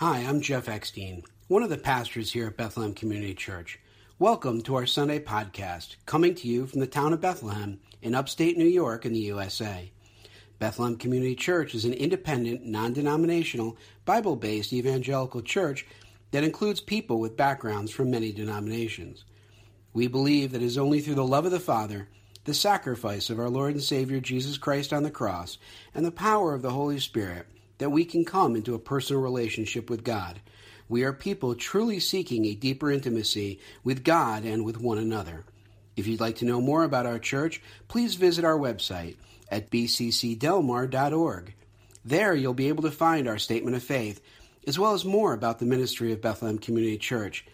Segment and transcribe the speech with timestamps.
[0.00, 3.78] Hi, I'm Jeff Eckstein, one of the pastors here at Bethlehem Community Church.
[4.18, 8.58] Welcome to our Sunday podcast, coming to you from the town of Bethlehem in upstate
[8.58, 9.90] New York in the USA.
[10.58, 15.86] Bethlehem Community Church is an independent, non denominational, Bible based evangelical church
[16.30, 19.24] that includes people with backgrounds from many denominations.
[19.94, 22.10] We believe that it is only through the love of the Father,
[22.44, 25.56] the sacrifice of our Lord and Savior Jesus Christ on the cross,
[25.94, 27.46] and the power of the Holy Spirit
[27.78, 30.40] that we can come into a personal relationship with God.
[30.88, 35.44] We are people truly seeking a deeper intimacy with God and with one another.
[35.96, 39.16] If you'd like to know more about our church, please visit our website
[39.50, 41.54] at bccdelmar.org.
[42.04, 44.20] There you'll be able to find our statement of faith,
[44.66, 47.44] as well as more about the ministry of Bethlehem Community Church.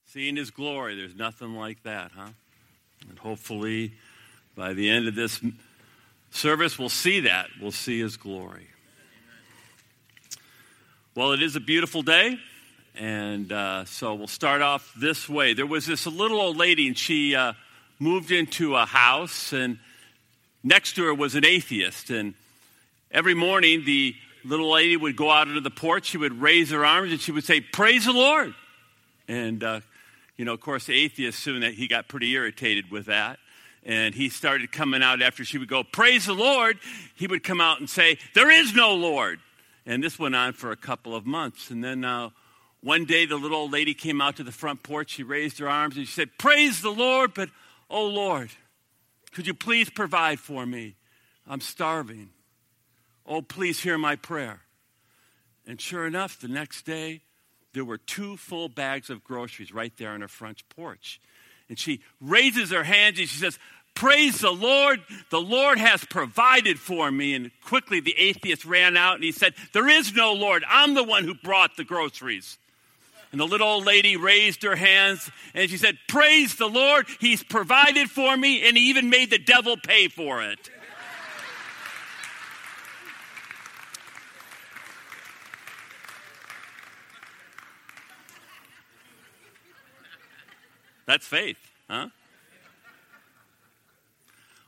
[0.06, 2.32] Seeing His glory, there's nothing like that, huh?
[3.10, 3.94] And hopefully,
[4.56, 5.40] by the end of this
[6.32, 7.50] service, we'll see that.
[7.62, 8.68] We'll see His glory.
[11.16, 12.40] Well, it is a beautiful day,
[12.96, 15.54] and uh, so we'll start off this way.
[15.54, 17.54] There was this little old lady, and she uh,
[18.00, 19.78] moved into a house, and
[20.64, 22.10] next to her was an atheist.
[22.10, 22.34] And
[23.12, 26.84] every morning, the little lady would go out into the porch, she would raise her
[26.86, 28.54] arms, and she would say, Praise the Lord.
[29.28, 29.82] And uh,
[30.38, 33.40] you know, of course, the atheist soon that he got pretty irritated with that.
[33.86, 36.80] And he started coming out after she would go, Praise the Lord.
[37.16, 39.40] He would come out and say, There is no Lord.
[39.86, 41.70] And this went on for a couple of months.
[41.70, 42.30] And then uh,
[42.82, 45.12] one day the little old lady came out to the front porch.
[45.12, 47.50] She raised her arms and she said, Praise the Lord, but
[47.90, 48.50] oh Lord,
[49.34, 50.96] could you please provide for me?
[51.48, 52.30] I'm starving.
[53.26, 54.62] Oh, please hear my prayer.
[55.66, 57.22] And sure enough, the next day,
[57.74, 61.20] there were two full bags of groceries right there on her front porch.
[61.70, 63.58] And she raises her hands and she says,
[63.96, 65.02] Praise the Lord.
[65.30, 67.36] The Lord has provided for me.
[67.36, 70.64] And quickly the atheist ran out and he said, There is no Lord.
[70.68, 72.58] I'm the one who brought the groceries.
[73.32, 77.08] And the little old lady raised her hands and she said, Praise the Lord.
[77.20, 80.70] He's provided for me and he even made the devil pay for it.
[91.06, 91.58] That's faith,
[91.90, 92.08] huh?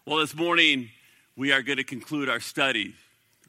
[0.05, 0.89] Well, this morning
[1.37, 2.93] we are going to conclude our study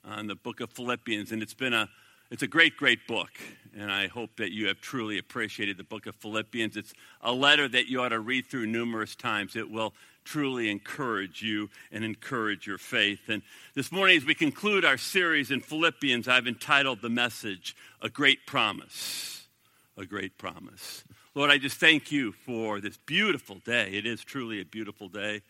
[0.04, 1.88] on the book of Philippians, and it's been a
[2.30, 3.30] it's a great, great book,
[3.76, 6.76] and I hope that you have truly appreciated the book of Philippians.
[6.76, 9.54] It's a letter that you ought to read through numerous times.
[9.54, 9.92] It will
[10.24, 13.28] truly encourage you and encourage your faith.
[13.28, 13.42] And
[13.74, 18.44] this morning, as we conclude our series in Philippians, I've entitled the message, A Great
[18.44, 19.46] Promise.
[19.96, 21.04] A Great Promise.
[21.36, 23.90] Lord, I just thank you for this beautiful day.
[23.92, 25.42] It is truly a beautiful day.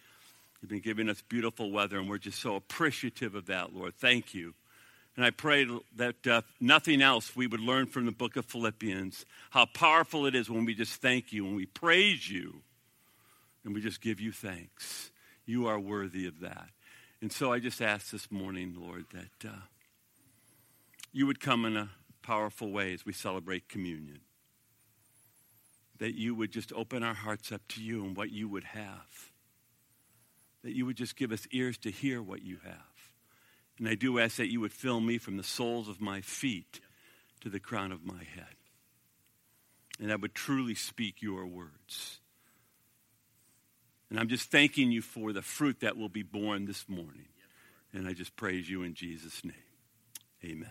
[0.61, 3.95] You've been giving us beautiful weather, and we're just so appreciative of that, Lord.
[3.95, 4.55] Thank you.
[5.15, 5.65] And I pray
[5.95, 10.35] that uh, nothing else we would learn from the book of Philippians, how powerful it
[10.35, 12.63] is when we just thank you, when we praise you,
[13.65, 15.13] and we just give you thanks.
[15.45, 16.67] You are worthy of that.
[17.23, 19.61] And so I just ask this morning, Lord, that uh,
[21.13, 21.91] you would come in a
[22.23, 24.19] powerful way as we celebrate communion
[25.99, 29.31] that you would just open our hearts up to you and what you would have.
[30.63, 32.75] That you would just give us ears to hear what you have.
[33.79, 36.81] And I do ask that you would fill me from the soles of my feet
[37.41, 38.57] to the crown of my head.
[40.01, 42.21] And I would truly speak your words.
[44.11, 47.29] And I'm just thanking you for the fruit that will be born this morning.
[47.93, 49.55] And I just praise you in Jesus' name.
[50.45, 50.71] Amen.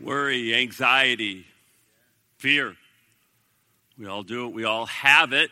[0.00, 1.46] Worry, anxiety,
[2.38, 2.76] Fear.
[3.98, 5.50] We all do it, we all have it.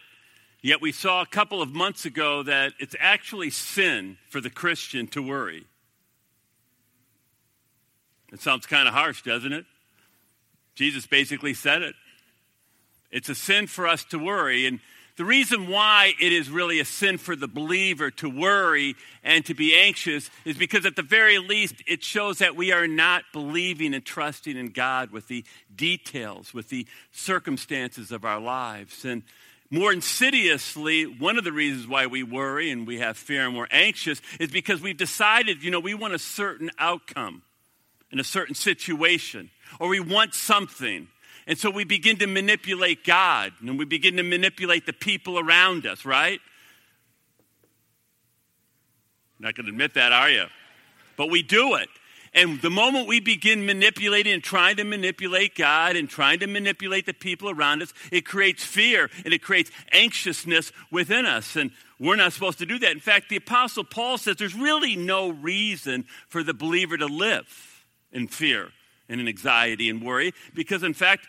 [0.60, 5.08] Yet we saw a couple of months ago that it's actually sin for the Christian
[5.08, 5.64] to worry.
[8.32, 9.66] It sounds kind of harsh, doesn't it?
[10.74, 11.94] Jesus basically said it.
[13.10, 14.66] It's a sin for us to worry.
[14.66, 14.80] And
[15.22, 19.54] the reason why it is really a sin for the believer to worry and to
[19.54, 23.94] be anxious is because, at the very least, it shows that we are not believing
[23.94, 29.04] and trusting in God with the details, with the circumstances of our lives.
[29.04, 29.22] And
[29.70, 33.68] more insidiously, one of the reasons why we worry and we have fear and we're
[33.70, 37.42] anxious is because we've decided, you know, we want a certain outcome
[38.10, 41.06] in a certain situation, or we want something.
[41.46, 45.86] And so we begin to manipulate God and we begin to manipulate the people around
[45.86, 46.40] us, right?
[49.38, 50.44] Not going to admit that, are you?
[51.16, 51.88] But we do it.
[52.34, 57.04] And the moment we begin manipulating and trying to manipulate God and trying to manipulate
[57.04, 61.56] the people around us, it creates fear and it creates anxiousness within us.
[61.56, 62.92] And we're not supposed to do that.
[62.92, 67.84] In fact, the Apostle Paul says there's really no reason for the believer to live
[68.12, 68.70] in fear
[69.12, 71.26] and in anxiety and worry because, in fact,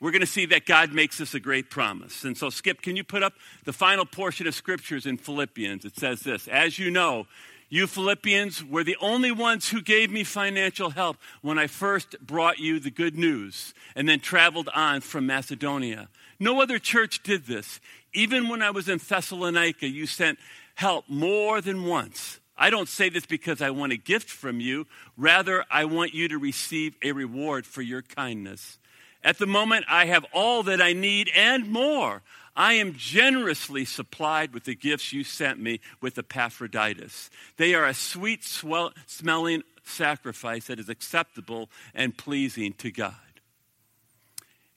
[0.00, 2.24] we're going to see that God makes us a great promise.
[2.24, 3.34] And so, Skip, can you put up
[3.64, 5.84] the final portion of scriptures in Philippians?
[5.84, 7.26] It says this As you know,
[7.68, 12.58] you Philippians were the only ones who gave me financial help when I first brought
[12.58, 16.08] you the good news and then traveled on from Macedonia.
[16.38, 17.80] No other church did this.
[18.12, 20.38] Even when I was in Thessalonica, you sent
[20.74, 22.40] help more than once.
[22.56, 24.86] I don't say this because I want a gift from you.
[25.16, 28.78] Rather, I want you to receive a reward for your kindness.
[29.22, 32.22] At the moment, I have all that I need and more.
[32.56, 37.30] I am generously supplied with the gifts you sent me with Epaphroditus.
[37.56, 43.14] They are a sweet swell, smelling sacrifice that is acceptable and pleasing to God.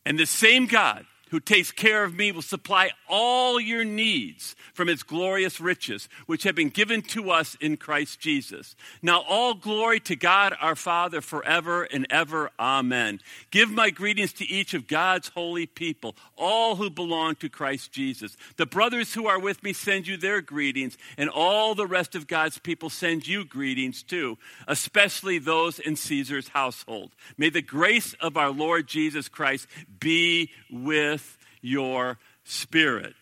[0.05, 4.87] And the same God who takes care of me will supply all your needs from
[4.87, 8.75] his glorious riches, which have been given to us in Christ Jesus.
[9.01, 12.51] Now, all glory to God our Father forever and ever.
[12.59, 13.19] Amen.
[13.51, 18.37] Give my greetings to each of God's holy people, all who belong to Christ Jesus.
[18.57, 22.27] The brothers who are with me send you their greetings, and all the rest of
[22.27, 24.37] God's people send you greetings too,
[24.67, 27.11] especially those in Caesar's household.
[27.37, 29.67] May the grace of our Lord Jesus Christ
[29.99, 31.26] be with
[31.61, 33.13] your spirit.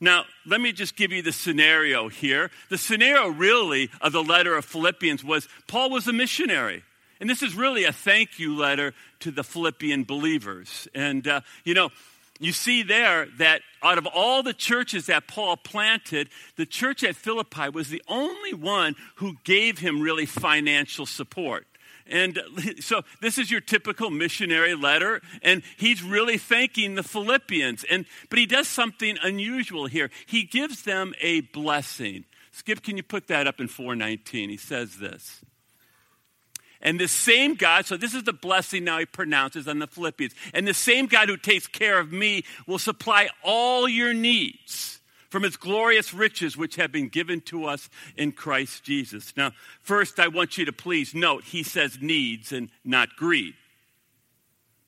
[0.00, 2.50] Now, let me just give you the scenario here.
[2.68, 6.82] The scenario, really, of the letter of Philippians was Paul was a missionary.
[7.18, 10.86] And this is really a thank you letter to the Philippian believers.
[10.94, 11.90] And, uh, you know,
[12.38, 17.16] you see there that out of all the churches that Paul planted, the church at
[17.16, 21.66] Philippi was the only one who gave him really financial support.
[22.10, 22.40] And
[22.80, 27.84] so this is your typical missionary letter, and he's really thanking the Philippians.
[27.90, 30.10] And but he does something unusual here.
[30.26, 32.24] He gives them a blessing.
[32.52, 34.48] Skip, can you put that up in 419?
[34.48, 35.42] He says this.
[36.80, 40.34] And the same God, so this is the blessing now he pronounces on the Philippians.
[40.54, 44.95] And the same God who takes care of me will supply all your needs
[45.28, 49.36] from its glorious riches which have been given to us in Christ Jesus.
[49.36, 53.54] Now, first, I want you to please note he says needs and not greed.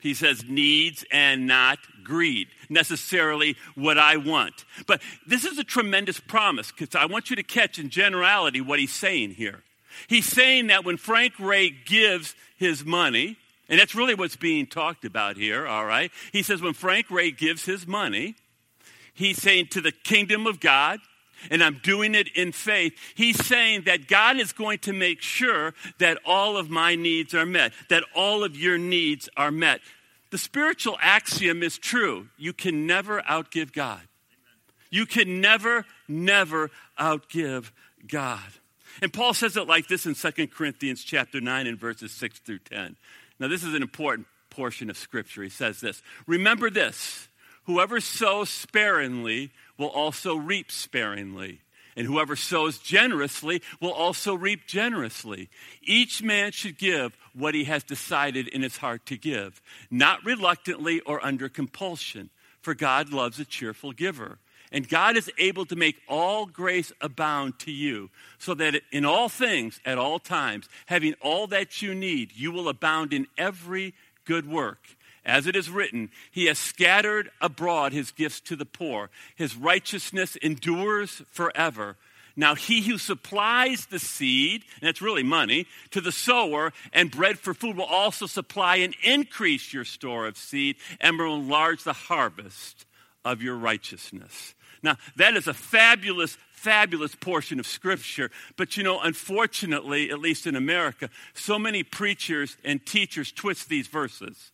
[0.00, 4.64] He says needs and not greed, necessarily what I want.
[4.86, 8.78] But this is a tremendous promise because I want you to catch in generality what
[8.78, 9.64] he's saying here.
[10.06, 13.36] He's saying that when Frank Ray gives his money,
[13.68, 16.12] and that's really what's being talked about here, all right?
[16.32, 18.36] He says when Frank Ray gives his money,
[19.18, 21.00] He's saying to the kingdom of God,
[21.50, 22.92] and I'm doing it in faith.
[23.16, 27.44] He's saying that God is going to make sure that all of my needs are
[27.44, 29.80] met, that all of your needs are met.
[30.30, 32.28] The spiritual axiom is true.
[32.36, 34.02] You can never outgive God.
[34.88, 37.72] You can never, never outgive
[38.06, 38.38] God.
[39.02, 42.60] And Paul says it like this in 2 Corinthians chapter 9 and verses 6 through
[42.60, 42.94] 10.
[43.40, 45.42] Now, this is an important portion of Scripture.
[45.42, 47.26] He says this Remember this
[47.68, 51.60] Whoever sows sparingly will also reap sparingly.
[51.98, 55.50] And whoever sows generously will also reap generously.
[55.82, 59.60] Each man should give what he has decided in his heart to give,
[59.90, 62.30] not reluctantly or under compulsion,
[62.62, 64.38] for God loves a cheerful giver.
[64.72, 68.08] And God is able to make all grace abound to you,
[68.38, 72.70] so that in all things, at all times, having all that you need, you will
[72.70, 73.92] abound in every
[74.24, 74.96] good work.
[75.28, 79.10] As it is written, He has scattered abroad His gifts to the poor.
[79.36, 81.96] His righteousness endures forever.
[82.34, 87.38] Now, he who supplies the seed, and that's really money, to the sower and bread
[87.38, 91.92] for food will also supply and increase your store of seed and will enlarge the
[91.92, 92.86] harvest
[93.24, 94.54] of your righteousness.
[94.84, 98.30] Now, that is a fabulous, fabulous portion of Scripture.
[98.56, 103.88] But you know, unfortunately, at least in America, so many preachers and teachers twist these
[103.88, 104.52] verses.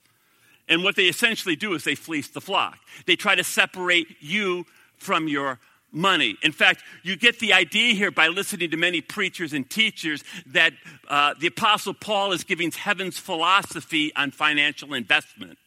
[0.68, 2.78] And what they essentially do is they fleece the flock.
[3.06, 4.64] They try to separate you
[4.97, 5.59] from your
[5.92, 6.37] money.
[6.42, 10.73] In fact, you get the idea here by listening to many preachers and teachers that
[11.09, 15.59] uh, the Apostle Paul is giving heaven's philosophy on financial investment.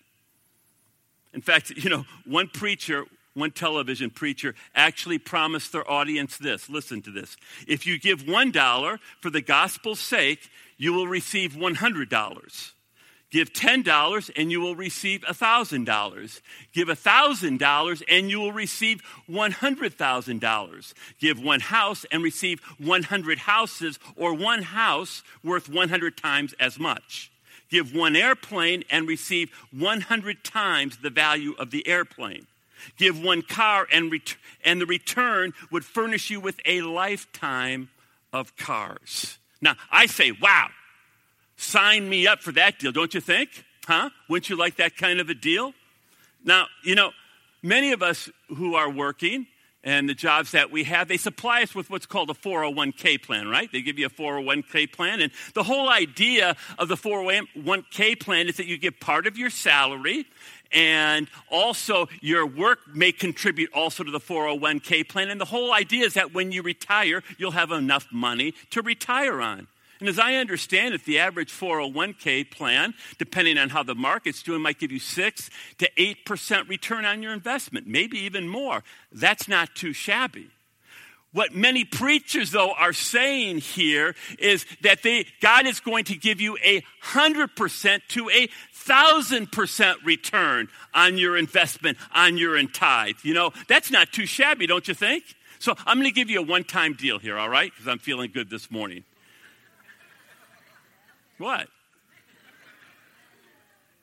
[1.33, 3.05] In fact, you know, one preacher
[3.37, 6.69] one television preacher actually promised their audience this.
[6.69, 7.37] Listen to this.
[7.67, 12.71] If you give $1 for the gospel's sake, you will receive $100.
[13.29, 16.41] Give $10 and you will receive $1,000.
[16.73, 20.93] Give $1,000 and you will receive $100,000.
[21.19, 27.29] Give one house and receive 100 houses or one house worth 100 times as much.
[27.69, 32.47] Give one airplane and receive 100 times the value of the airplane.
[32.97, 37.89] Give one car and, ret- and the return would furnish you with a lifetime
[38.31, 39.37] of cars.
[39.61, 40.69] Now, I say, wow,
[41.57, 43.65] Sign me up for that deal, don't you think?
[43.85, 44.09] Huh?
[44.29, 45.73] Wouldn't you like that kind of a deal?
[46.45, 47.11] Now, you know,
[47.63, 49.47] many of us who are working
[49.83, 53.47] and the jobs that we have, they supply us with what's called a 401k plan,
[53.47, 53.71] right?
[53.71, 55.21] They give you a 401k plan.
[55.21, 59.49] And the whole idea of the 401k plan is that you get part of your
[59.49, 60.25] salary
[60.71, 65.29] and also your work may contribute also to the 401k plan.
[65.29, 69.41] And the whole idea is that when you retire, you'll have enough money to retire
[69.41, 69.67] on.
[69.99, 74.61] And as I understand it, the average 401k plan, depending on how the market's doing,
[74.61, 75.49] might give you 6
[75.79, 78.83] to 8% return on your investment, maybe even more.
[79.11, 80.49] That's not too shabby.
[81.33, 86.39] What many preachers, though, are saying here is that they, God is going to give
[86.39, 88.47] you a 100% to a
[88.87, 93.17] 1,000% return on your investment, on your tithe.
[93.23, 95.25] You know, that's not too shabby, don't you think?
[95.59, 97.71] So I'm going to give you a one time deal here, all right?
[97.71, 99.03] Because I'm feeling good this morning.
[101.37, 101.67] What?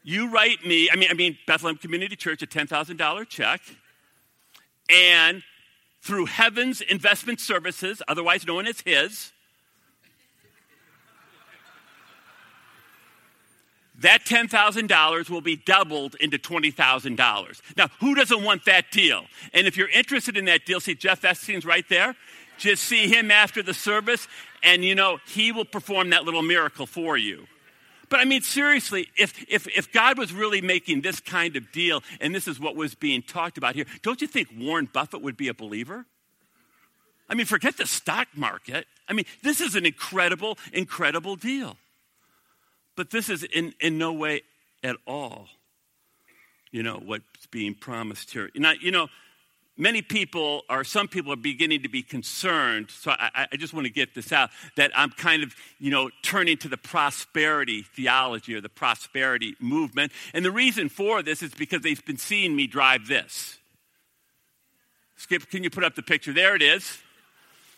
[0.02, 3.60] You write me, I mean, I mean, Bethlehem Community Church, a $10,000 check,
[4.90, 5.42] and
[6.02, 9.32] through Heaven's Investment Services, otherwise known as His,
[13.98, 17.60] that $10,000 will be doubled into $20,000.
[17.76, 19.24] Now, who doesn't want that deal?
[19.54, 22.14] And if you're interested in that deal, see Jeff Epstein's right there.
[22.58, 24.28] Just see him after the service,
[24.62, 27.46] and you know, he will perform that little miracle for you.
[28.08, 32.02] But I mean, seriously, if, if, if God was really making this kind of deal,
[32.20, 35.36] and this is what was being talked about here, don't you think Warren Buffett would
[35.36, 36.06] be a believer?
[37.28, 38.86] I mean, forget the stock market.
[39.08, 41.76] I mean, this is an incredible, incredible deal.
[42.96, 44.42] But this is in, in no way
[44.82, 45.48] at all,
[46.70, 48.50] you know, what's being promised here.
[48.54, 49.08] Now, you know,
[49.76, 53.86] many people or some people are beginning to be concerned so I, I, just want
[53.86, 58.54] to get this out that i'm kind of you know turning to the prosperity theology
[58.54, 62.66] or the prosperity movement and the reason for this is because they've been seeing me
[62.66, 63.58] drive this
[65.16, 66.98] skip can you put up the picture there it is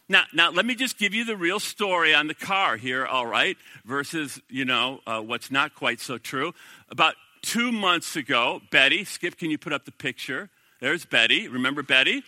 [0.08, 3.26] now, now let me just give you the real story on the car here, all
[3.26, 6.54] right, versus, you know, uh, what's not quite so true.
[6.90, 10.48] About two months ago, Betty, Skip, can you put up the picture?
[10.86, 11.48] There's Betty.
[11.48, 12.22] Remember Betty?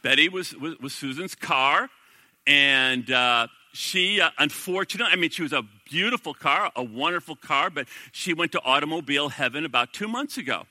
[0.00, 1.90] Betty was, was, was, Susan's car,
[2.46, 7.68] and uh, she, uh, unfortunately, I mean, she was a beautiful car, a wonderful car,
[7.68, 10.62] but she went to automobile heaven about two months ago.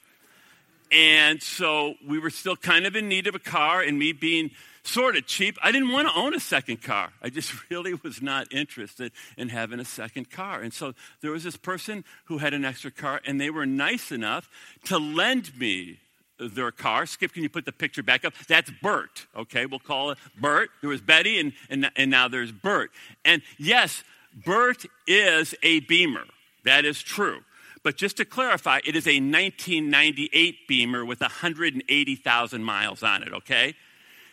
[0.92, 4.50] And so we were still kind of in need of a car, and me being
[4.82, 7.14] sort of cheap, I didn't want to own a second car.
[7.22, 10.62] I just really was not interested in having a second car.
[10.62, 14.12] And so there was this person who had an extra car, and they were nice
[14.12, 14.50] enough
[14.86, 16.00] to lend me
[16.40, 17.06] their car.
[17.06, 18.34] Skip, can you put the picture back up?
[18.48, 19.66] That's Bert, okay?
[19.66, 20.70] We'll call it Bert.
[20.82, 22.92] There was Betty, and, and, and now there's Bert.
[23.24, 26.26] And yes, Bert is a Beamer.
[26.64, 27.42] That is true.
[27.84, 33.76] But just to clarify, it is a 1998 Beamer with 180,000 miles on it, okay?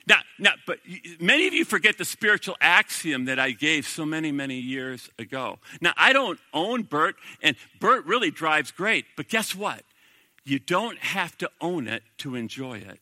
[0.06, 0.78] Now, now, but
[1.20, 5.58] many of you forget the spiritual axiom that I gave so many, many years ago.
[5.80, 9.84] Now, I don't own Bert, and Bert really drives great, but guess what?
[10.44, 12.98] You don't have to own it to enjoy it.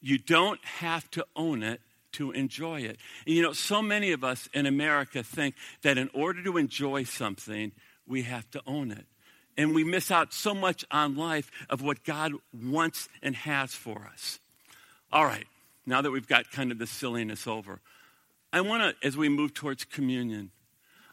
[0.00, 1.80] You don't have to own it
[2.12, 2.98] to enjoy it.
[3.26, 7.04] And you know, so many of us in America think that in order to enjoy
[7.04, 7.72] something,
[8.06, 9.06] we have to own it.
[9.56, 14.08] And we miss out so much on life of what God wants and has for
[14.12, 14.38] us.
[15.12, 15.46] All right,
[15.84, 17.80] now that we've got kind of the silliness over,
[18.52, 20.50] I want to, as we move towards communion,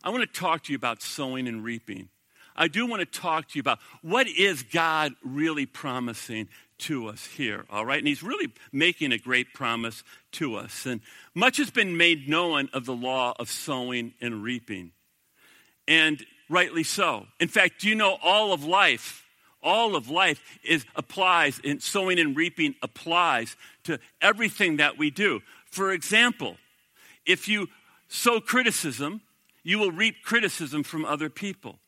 [0.04, 2.10] I want to talk to you about sowing and reaping.
[2.58, 6.50] I do want to talk to you about what is God really promising
[6.80, 8.00] to us here, all right?
[8.00, 10.86] And he's really making a great promise to us.
[10.86, 11.02] And
[11.34, 14.92] much has been made known of the law of sowing and reaping.
[15.88, 17.26] And rightly so.
[17.40, 19.24] In fact, do you know all of life?
[19.64, 25.42] All of life is applies in sowing and reaping applies to everything that we do.
[25.66, 26.58] For example,
[27.26, 27.68] if you
[28.08, 29.22] sow criticism,
[29.64, 31.80] you will reap criticism from other people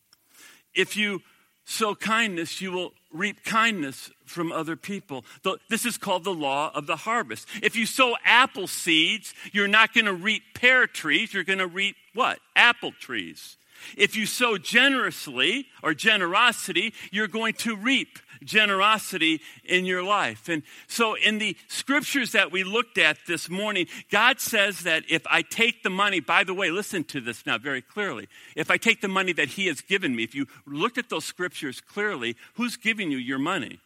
[0.74, 1.22] if you
[1.66, 5.24] sow kindness, you will reap kindness from other people.
[5.70, 7.48] This is called the law of the harvest.
[7.62, 11.68] If you sow apple seeds, you're not going to reap pear trees, you're going to
[11.68, 12.40] reap what?
[12.56, 13.58] Apple trees.
[13.96, 20.50] If you sow generously or generosity, you're going to reap generosity in your life.
[20.50, 25.26] And so, in the scriptures that we looked at this morning, God says that if
[25.28, 28.28] I take the money, by the way, listen to this now very clearly.
[28.56, 31.26] If I take the money that He has given me, if you looked at those
[31.26, 33.80] scriptures clearly, who's giving you your money?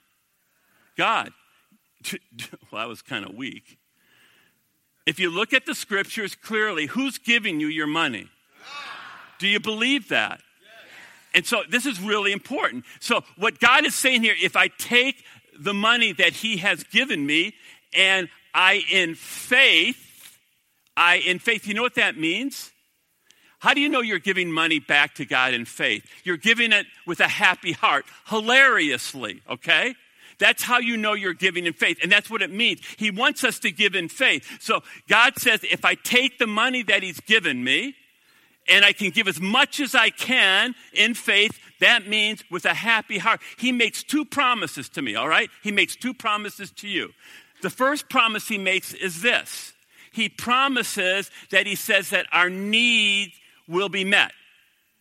[0.97, 1.31] God.
[2.71, 3.77] Well, that was kind of weak.
[5.05, 8.29] If you look at the scriptures clearly, who's giving you your money?
[9.37, 10.41] Do you believe that?
[11.33, 12.85] And so this is really important.
[12.99, 15.23] So, what God is saying here if I take
[15.57, 17.55] the money that He has given me
[17.95, 20.37] and I, in faith,
[20.95, 22.71] I, in faith, you know what that means?
[23.59, 26.05] How do you know you're giving money back to God in faith?
[26.23, 29.95] You're giving it with a happy heart, hilariously, okay?
[30.37, 31.97] That's how you know you're giving in faith.
[32.03, 32.81] And that's what it means.
[32.97, 34.45] He wants us to give in faith.
[34.59, 37.95] So God says, if I take the money that He's given me,
[38.67, 41.59] and I can give as much as I can in faith.
[41.79, 43.41] That means with a happy heart.
[43.57, 45.49] He makes two promises to me, all right?
[45.61, 47.09] He makes two promises to you.
[47.61, 49.73] The first promise he makes is this
[50.11, 53.31] He promises that he says that our need
[53.67, 54.31] will be met.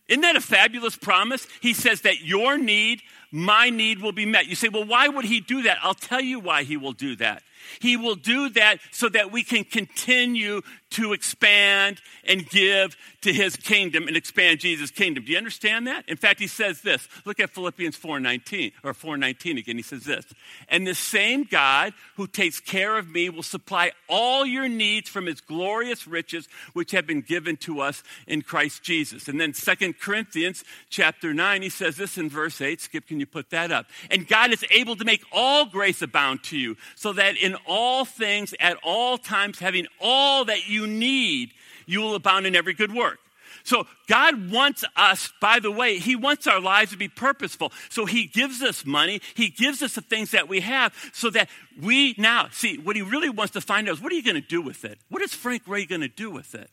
[0.07, 1.47] Isn't that a fabulous promise?
[1.61, 3.01] He says that your need,
[3.31, 4.47] my need will be met.
[4.47, 5.77] You say, well, why would he do that?
[5.81, 7.41] I'll tell you why he will do that.
[7.79, 13.55] He will do that so that we can continue to expand and give to his
[13.55, 15.25] kingdom and expand Jesus' kingdom.
[15.25, 16.07] Do you understand that?
[16.07, 17.07] In fact, he says this.
[17.25, 19.77] Look at Philippians 4:19 or 4:19 again.
[19.77, 20.25] He says this.
[20.69, 25.25] And the same God who takes care of me will supply all your needs from
[25.25, 29.27] his glorious riches which have been given to us in Christ Jesus.
[29.27, 32.81] And then Second Corinthians chapter 9, he says this in verse 8.
[32.81, 33.87] Skip, can you put that up?
[34.11, 38.05] And God is able to make all grace abound to you, so that in all
[38.05, 41.51] things at all times having all that you need,
[41.85, 43.19] you will abound in every good work.
[43.63, 47.71] So God wants us, by the way, He wants our lives to be purposeful.
[47.89, 49.21] So He gives us money.
[49.35, 51.49] He gives us the things that we have so that
[51.81, 54.41] we now, see, what He really wants to find out is what are you going
[54.41, 54.97] to do with it?
[55.09, 56.69] What is Frank Ray going to do with it?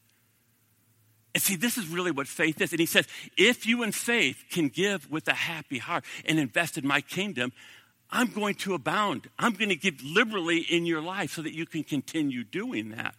[1.33, 2.73] And see, this is really what faith is.
[2.73, 6.77] And He says, if you in faith can give with a happy heart and invest
[6.77, 7.53] in my kingdom,
[8.13, 9.29] I'm going to abound.
[9.39, 13.15] I'm going to give liberally in your life so that you can continue doing that.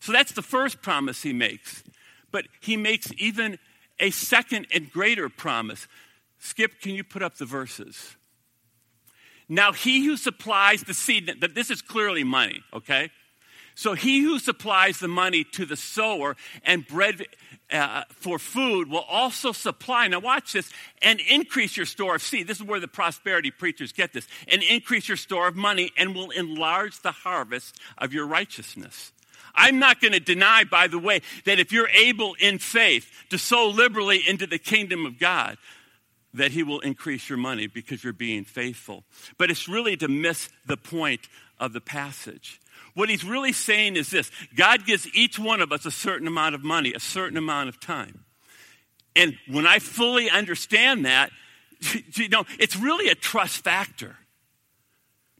[0.00, 1.84] So that's the first promise he makes.
[2.30, 3.58] But he makes even
[4.00, 5.86] a second and greater promise.
[6.38, 8.16] Skip, can you put up the verses?
[9.48, 13.10] Now, he who supplies the seed, that this is clearly money, okay?
[13.78, 17.24] So he who supplies the money to the sower and bread
[17.70, 22.48] uh, for food will also supply, now watch this, and increase your store of seed.
[22.48, 24.26] This is where the prosperity preachers get this.
[24.48, 29.12] And increase your store of money and will enlarge the harvest of your righteousness.
[29.54, 33.38] I'm not going to deny, by the way, that if you're able in faith to
[33.38, 35.56] sow liberally into the kingdom of God,
[36.34, 39.04] that He will increase your money because you're being faithful.
[39.38, 41.28] But it's really to miss the point
[41.60, 42.60] of the passage.
[42.98, 46.56] What he's really saying is this God gives each one of us a certain amount
[46.56, 48.24] of money, a certain amount of time.
[49.14, 51.30] And when I fully understand that,
[52.16, 54.16] you know, it's really a trust factor.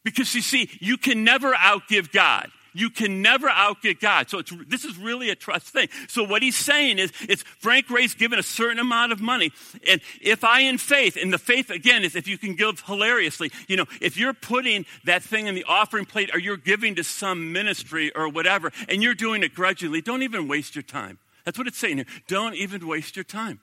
[0.04, 2.48] Because you see, you can never outgive God.
[2.72, 4.30] You can never outgive God.
[4.30, 5.88] So this is really a trust thing.
[6.08, 9.52] So what he's saying is, it's Frank Ray's given a certain amount of money.
[9.88, 13.50] And if I in faith, and the faith again is if you can give hilariously,
[13.66, 17.04] you know, if you're putting that thing in the offering plate or you're giving to
[17.04, 21.18] some ministry or whatever, and you're doing it grudgingly, don't even waste your time.
[21.44, 22.06] That's what it's saying here.
[22.26, 23.60] Don't even waste your time.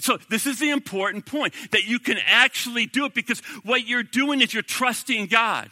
[0.00, 4.02] So, this is the important point that you can actually do it because what you're
[4.02, 5.70] doing is you're trusting God.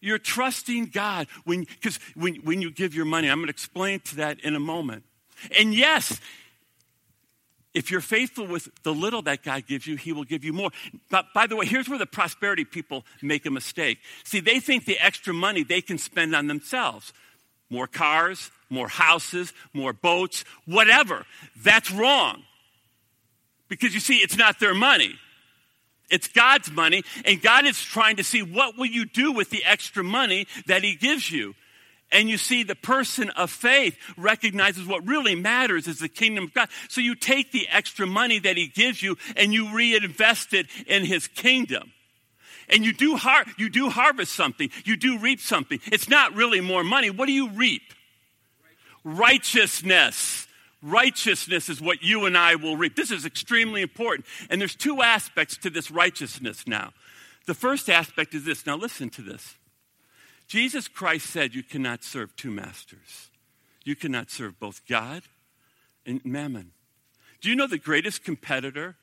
[0.00, 3.28] You're trusting God when because when, when you give your money.
[3.28, 5.04] I'm going to explain to that in a moment.
[5.58, 6.20] And yes,
[7.74, 10.70] if you're faithful with the little that God gives you, He will give you more.
[11.10, 13.98] But by the way, here's where the prosperity people make a mistake.
[14.24, 17.12] See, they think the extra money they can spend on themselves
[17.68, 21.26] more cars, more houses, more boats, whatever.
[21.62, 22.44] That's wrong.
[23.68, 25.18] Because you see, it's not their money.
[26.08, 29.64] It's God's money, and God is trying to see what will you do with the
[29.64, 31.54] extra money that He gives you.
[32.12, 36.54] And you see, the person of faith recognizes what really matters is the kingdom of
[36.54, 36.68] God.
[36.88, 41.04] So you take the extra money that He gives you and you reinvest it in
[41.04, 41.92] His kingdom.
[42.68, 45.80] And you do, har- you do harvest something, you do reap something.
[45.86, 47.10] It's not really more money.
[47.10, 47.82] What do you reap?
[49.04, 50.45] Righteousness.
[50.86, 52.96] Righteousness is what you and I will reap.
[52.96, 54.26] This is extremely important.
[54.48, 56.92] And there's two aspects to this righteousness now.
[57.46, 58.66] The first aspect is this.
[58.66, 59.56] Now, listen to this.
[60.46, 63.30] Jesus Christ said you cannot serve two masters.
[63.84, 65.22] You cannot serve both God
[66.04, 66.72] and mammon.
[67.40, 68.96] Do you know the greatest competitor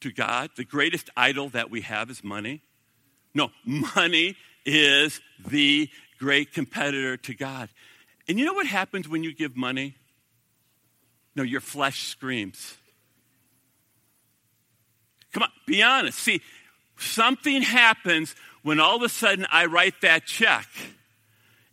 [0.00, 2.62] to God, the greatest idol that we have is money?
[3.34, 7.68] No, money is the great competitor to God.
[8.28, 9.94] And you know what happens when you give money?
[11.36, 12.76] No, your flesh screams.
[15.32, 16.18] Come on, be honest.
[16.18, 16.40] See,
[16.96, 20.66] something happens when all of a sudden I write that check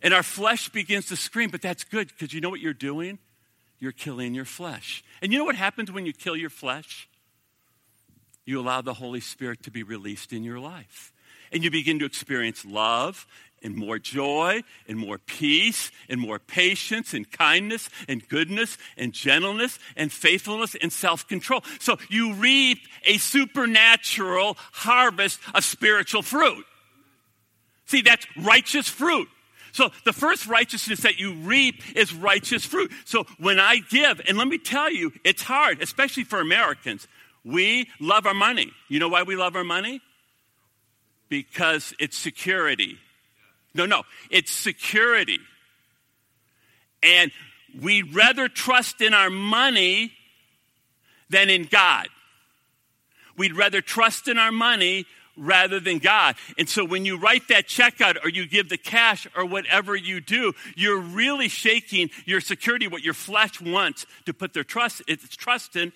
[0.02, 3.18] and our flesh begins to scream, but that's good because you know what you're doing?
[3.78, 5.04] You're killing your flesh.
[5.22, 7.08] And you know what happens when you kill your flesh?
[8.44, 11.12] You allow the Holy Spirit to be released in your life.
[11.52, 13.26] And you begin to experience love
[13.62, 19.78] and more joy and more peace and more patience and kindness and goodness and gentleness
[19.96, 21.62] and faithfulness and self control.
[21.80, 26.64] So you reap a supernatural harvest of spiritual fruit.
[27.86, 29.28] See, that's righteous fruit.
[29.72, 32.92] So the first righteousness that you reap is righteous fruit.
[33.04, 37.08] So when I give, and let me tell you, it's hard, especially for Americans.
[37.44, 38.70] We love our money.
[38.88, 40.00] You know why we love our money?
[41.28, 42.98] Because it's security.
[43.74, 45.38] No, no, it's security.
[47.02, 47.32] And
[47.80, 50.12] we'd rather trust in our money
[51.30, 52.08] than in God.
[53.36, 55.06] We'd rather trust in our money
[55.36, 56.36] rather than God.
[56.58, 59.96] And so when you write that check out or you give the cash or whatever
[59.96, 65.02] you do, you're really shaking your security, what your flesh wants to put their trust,
[65.08, 65.92] its trust in.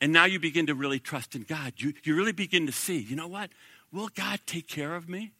[0.00, 1.74] And now you begin to really trust in God.
[1.78, 3.50] You, you really begin to see, you know what?
[3.92, 5.32] Will God take care of me?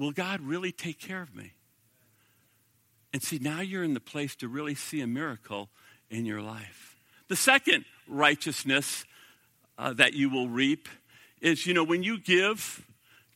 [0.00, 1.52] Will God really take care of me?
[3.12, 5.68] And see, now you're in the place to really see a miracle
[6.08, 6.96] in your life.
[7.28, 9.04] The second righteousness
[9.76, 10.88] uh, that you will reap
[11.42, 12.82] is, you know, when you give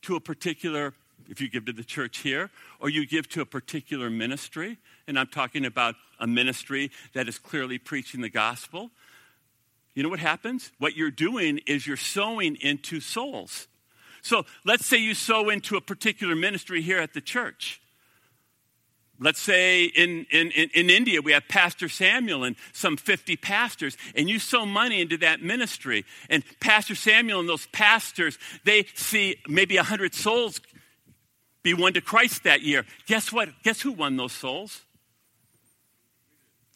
[0.02, 0.94] to a particular,
[1.28, 2.48] if you give to the church here,
[2.80, 7.38] or you give to a particular ministry, and I'm talking about a ministry that is
[7.38, 8.90] clearly preaching the gospel,
[9.94, 10.72] you know what happens?
[10.78, 13.68] What you're doing is you're sowing into souls.
[14.24, 17.82] So let's say you sow into a particular ministry here at the church.
[19.20, 24.28] Let's say in, in, in, India, we have Pastor Samuel and some 50 pastors, and
[24.28, 26.06] you sow money into that ministry.
[26.30, 30.58] And Pastor Samuel and those pastors, they see maybe 100 souls
[31.62, 32.86] be won to Christ that year.
[33.06, 33.50] Guess what?
[33.62, 34.80] Guess who won those souls?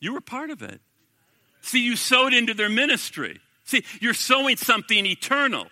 [0.01, 0.83] You were part of it.
[1.63, 3.41] See, you sowed into their ministry.
[3.65, 5.69] See, you're sowing something eternal.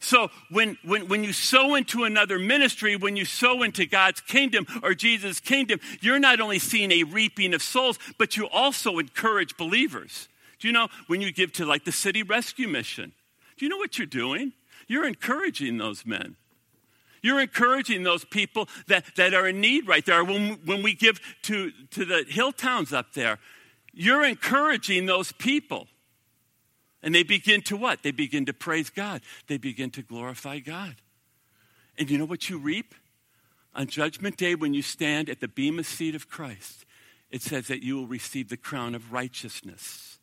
[0.00, 4.66] So when, when, when you sow into another ministry, when you sow into God's kingdom
[4.82, 9.56] or Jesus' kingdom, you're not only seeing a reaping of souls, but you also encourage
[9.56, 10.28] believers.
[10.60, 13.12] Do you know when you give to like the city rescue mission?
[13.56, 14.52] Do you know what you're doing?
[14.86, 16.36] You're encouraging those men.
[17.20, 20.22] You're encouraging those people that, that are in need right there.
[20.24, 23.38] When, when we give to, to the hill towns up there,
[23.92, 25.88] you're encouraging those people.
[27.02, 28.02] And they begin to what?
[28.02, 29.22] They begin to praise God.
[29.46, 30.96] They begin to glorify God.
[31.96, 32.94] And you know what you reap?
[33.74, 36.84] On Judgment Day, when you stand at the bema seat of Christ,
[37.30, 40.18] it says that you will receive the crown of righteousness.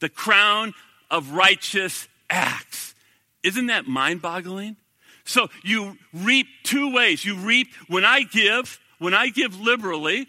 [0.00, 0.74] The crown
[1.10, 2.94] of righteous acts.
[3.42, 4.76] Isn't that mind boggling?
[5.24, 7.24] So you reap two ways.
[7.24, 10.28] You reap when I give, when I give liberally,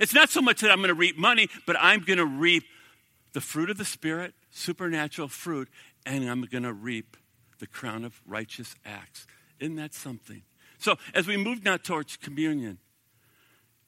[0.00, 2.64] it's not so much that I'm going to reap money, but I'm going to reap
[3.32, 5.68] the fruit of the Spirit supernatural fruit,
[6.06, 7.16] and I'm going to reap
[7.58, 9.26] the crown of righteous acts.
[9.60, 10.42] Isn't that something?
[10.78, 12.78] So, as we move now towards communion,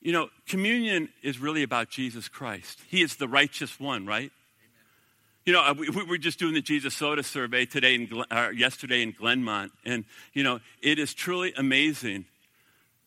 [0.01, 2.81] you know, communion is really about Jesus Christ.
[2.89, 4.31] He is the righteous one, right?
[5.45, 9.03] You know, we, we were just doing the Jesus Soda survey today and uh, yesterday
[9.03, 12.25] in Glenmont, and you know, it is truly amazing.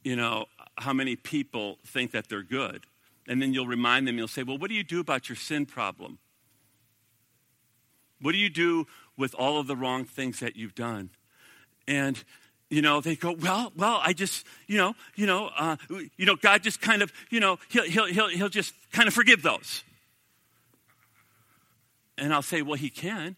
[0.03, 0.45] You know
[0.77, 2.85] how many people think that they're good,
[3.27, 4.17] and then you'll remind them.
[4.17, 6.19] You'll say, "Well, what do you do about your sin problem?"
[8.21, 11.09] What do you do with all of the wrong things that you've done?
[11.87, 12.21] And
[12.69, 15.75] you know, they go, well, well, I just, you know, you know, uh,
[16.17, 19.13] you know, God just kind of, you know, he'll, he'll, he'll, he'll just kind of
[19.13, 19.83] forgive those.
[22.17, 23.35] And I'll say, well, he can.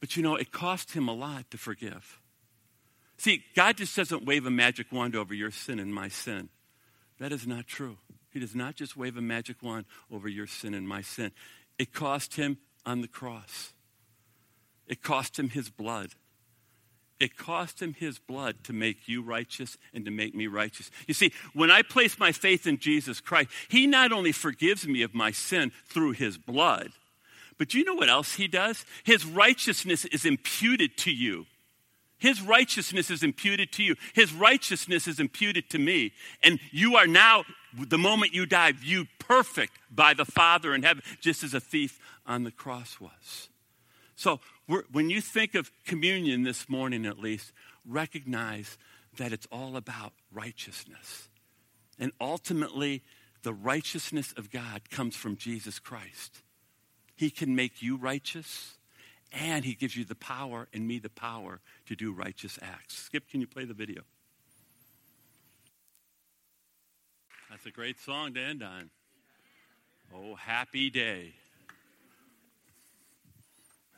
[0.00, 2.20] But you know, it cost him a lot to forgive.
[3.16, 6.50] See, God just doesn't wave a magic wand over your sin and my sin.
[7.18, 7.96] That is not true.
[8.30, 11.32] He does not just wave a magic wand over your sin and my sin.
[11.78, 13.74] It cost him on the cross.
[14.86, 16.12] It cost him his blood.
[17.20, 20.90] It cost him his blood to make you righteous and to make me righteous.
[21.06, 25.02] You see, when I place my faith in Jesus Christ, he not only forgives me
[25.02, 26.92] of my sin through his blood,
[27.58, 28.86] but do you know what else he does?
[29.04, 31.44] His righteousness is imputed to you.
[32.18, 33.94] His righteousness is imputed to you.
[34.14, 36.12] His righteousness is imputed to me.
[36.42, 37.44] And you are now,
[37.76, 42.00] the moment you die, viewed perfect by the Father in heaven, just as a thief
[42.26, 43.48] on the cross was.
[44.16, 44.40] So
[44.90, 47.52] when you think of communion this morning, at least,
[47.86, 48.76] recognize
[49.16, 51.28] that it's all about righteousness.
[51.98, 53.02] And ultimately,
[53.42, 56.42] the righteousness of God comes from Jesus Christ.
[57.14, 58.74] He can make you righteous,
[59.32, 62.96] and He gives you the power and me the power to do righteous acts.
[62.96, 64.02] Skip, can you play the video?
[67.50, 68.90] That's a great song to end on.
[70.14, 71.34] Oh, happy day.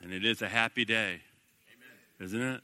[0.02, 1.20] And it is a happy day,
[1.68, 2.26] amen.
[2.26, 2.60] isn't it?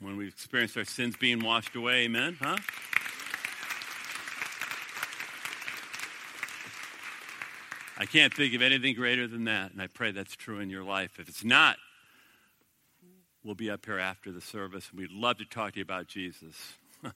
[0.00, 2.36] When we experience our sins being washed away, amen?
[2.40, 2.56] Huh?
[8.00, 10.84] I can't think of anything greater than that, and I pray that's true in your
[10.84, 11.18] life.
[11.18, 11.78] If it's not,
[13.48, 16.06] we'll be up here after the service, and we'd love to talk to you about
[16.06, 16.54] Jesus.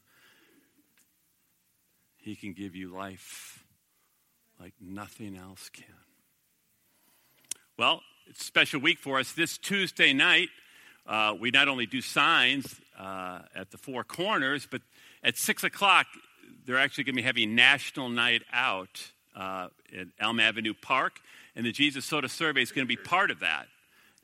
[2.17, 3.63] he can give you life
[4.59, 5.85] like nothing else can.
[7.77, 9.33] Well, it's a special week for us.
[9.33, 10.49] This Tuesday night,
[11.07, 14.81] uh, we not only do signs uh, at the four corners, but
[15.23, 16.07] at 6 o'clock,
[16.65, 21.21] they're actually going to be having National Night Out uh, at Elm Avenue Park,
[21.55, 23.67] and the Jesus Soda Survey is going to be part of that.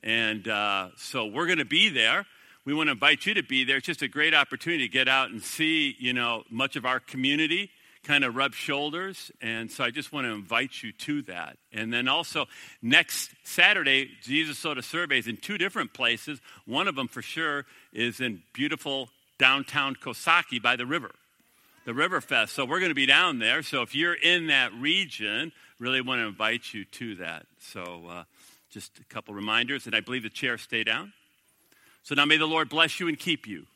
[0.02, 2.26] And uh, so we're going to be there.
[2.64, 3.78] We want to invite you to be there.
[3.78, 7.00] It's just a great opportunity to get out and see, you know, much of our
[7.00, 7.70] community
[8.04, 9.30] kind of rub shoulders.
[9.42, 11.58] And so I just want to invite you to that.
[11.72, 12.46] And then also,
[12.80, 16.40] next Saturday, Jesus Soda Surveys in two different places.
[16.64, 21.10] One of them for sure is in beautiful downtown Coxsackie by the river,
[21.84, 22.54] the River Fest.
[22.54, 23.62] So we're going to be down there.
[23.62, 27.46] So if you're in that region, really want to invite you to that.
[27.60, 28.24] So uh,
[28.70, 29.86] just a couple reminders.
[29.86, 31.12] And I believe the chair stay down.
[32.02, 33.66] So now may the Lord bless you and keep you.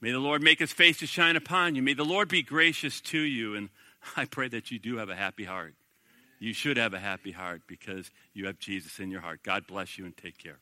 [0.00, 1.82] May the Lord make his face to shine upon you.
[1.82, 3.54] May the Lord be gracious to you.
[3.54, 3.70] And
[4.16, 5.74] I pray that you do have a happy heart.
[6.38, 9.40] You should have a happy heart because you have Jesus in your heart.
[9.42, 10.58] God bless you and take care.